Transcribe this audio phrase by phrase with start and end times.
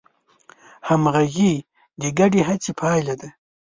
[0.89, 1.51] همغږي
[2.01, 3.29] د ګډې هڅې پایله ده.